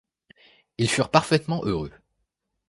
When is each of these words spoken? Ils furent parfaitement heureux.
Ils 0.79 0.89
furent 0.89 1.11
parfaitement 1.11 1.63
heureux. 1.63 1.91